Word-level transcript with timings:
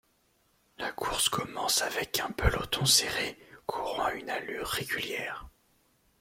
La 0.79 0.91
course 0.93 1.29
commence 1.29 1.83
avec 1.83 2.21
un 2.21 2.31
peloton 2.31 2.85
serré 2.87 3.37
courant 3.67 4.05
à 4.05 4.13
une 4.13 4.31
allure 4.31 4.65
réguliere. 4.67 5.47